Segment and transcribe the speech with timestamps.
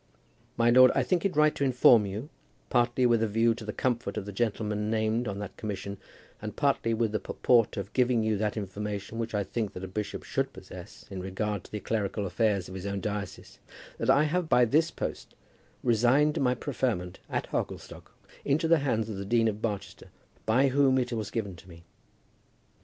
[0.57, 2.29] My lord, I think it right to inform you,
[2.71, 5.99] partly with a view to the comfort of the gentlemen named on that commission,
[6.41, 9.87] and partly with the purport of giving you that information which I think that a
[9.87, 13.59] bishop should possess in regard to the clerical affairs of his own diocese,
[13.99, 15.35] that I have by this post
[15.83, 18.11] resigned my preferment at Hogglestock
[18.43, 20.07] into the hands of the Dean of Barchester,
[20.47, 21.83] by whom it was given to me.